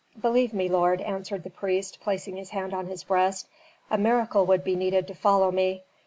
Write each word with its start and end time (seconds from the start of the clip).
"Believe 0.19 0.51
me, 0.51 0.67
lord," 0.67 0.99
answered 1.01 1.43
the 1.43 1.51
priest, 1.51 1.99
placing 2.01 2.35
his 2.37 2.49
hand 2.49 2.73
on 2.73 2.87
his 2.87 3.03
breast, 3.03 3.47
"a 3.91 3.99
miracle 3.99 4.47
would 4.47 4.63
be 4.63 4.75
needed 4.75 5.05
to 5.09 5.13
follow 5.13 5.51
me. 5.51 5.83